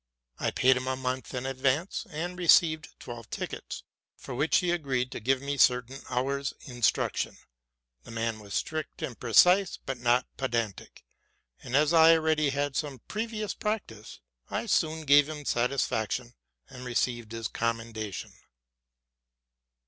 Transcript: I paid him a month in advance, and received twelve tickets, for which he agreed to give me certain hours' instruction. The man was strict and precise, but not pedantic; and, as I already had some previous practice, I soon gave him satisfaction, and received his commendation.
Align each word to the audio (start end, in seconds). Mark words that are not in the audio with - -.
I 0.39 0.49
paid 0.49 0.77
him 0.77 0.87
a 0.87 0.95
month 0.95 1.31
in 1.35 1.45
advance, 1.45 2.07
and 2.09 2.35
received 2.39 2.99
twelve 2.99 3.29
tickets, 3.29 3.83
for 4.17 4.33
which 4.33 4.57
he 4.57 4.71
agreed 4.71 5.11
to 5.11 5.19
give 5.19 5.43
me 5.43 5.57
certain 5.57 6.01
hours' 6.09 6.55
instruction. 6.65 7.37
The 8.01 8.09
man 8.09 8.39
was 8.39 8.55
strict 8.55 9.03
and 9.03 9.19
precise, 9.19 9.77
but 9.85 9.99
not 9.99 10.25
pedantic; 10.37 11.05
and, 11.61 11.75
as 11.75 11.93
I 11.93 12.13
already 12.13 12.49
had 12.49 12.75
some 12.75 13.01
previous 13.07 13.53
practice, 13.53 14.19
I 14.49 14.65
soon 14.65 15.05
gave 15.05 15.29
him 15.29 15.45
satisfaction, 15.45 16.33
and 16.67 16.83
received 16.83 17.31
his 17.31 17.47
commendation. 17.47 18.33